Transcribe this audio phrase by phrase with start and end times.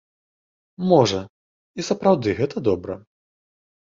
[0.91, 1.19] Можа,
[1.79, 2.97] і сапраўды гэта добра.